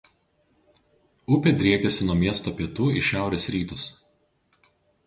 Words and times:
Upė 1.35 1.53
driekiasi 1.59 2.09
nuo 2.09 2.17
miesto 2.25 2.55
pietų 2.63 2.89
į 3.03 3.07
šiaurės 3.11 3.51
rytus. 3.59 3.87